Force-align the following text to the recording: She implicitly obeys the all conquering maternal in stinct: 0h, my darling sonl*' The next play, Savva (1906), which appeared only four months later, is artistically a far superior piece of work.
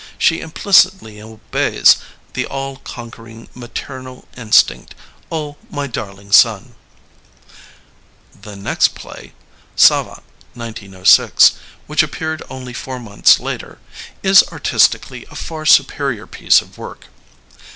She 0.17 0.41
implicitly 0.41 1.21
obeys 1.21 1.97
the 2.33 2.47
all 2.47 2.77
conquering 2.77 3.49
maternal 3.53 4.27
in 4.35 4.49
stinct: 4.49 4.93
0h, 5.31 5.57
my 5.69 5.85
darling 5.85 6.29
sonl*' 6.29 6.73
The 8.41 8.55
next 8.55 8.95
play, 8.95 9.33
Savva 9.75 10.23
(1906), 10.55 11.51
which 11.85 12.01
appeared 12.01 12.41
only 12.49 12.73
four 12.73 12.99
months 12.99 13.39
later, 13.39 13.77
is 14.23 14.43
artistically 14.51 15.27
a 15.29 15.35
far 15.35 15.67
superior 15.67 16.25
piece 16.25 16.61
of 16.63 16.79
work. 16.79 17.05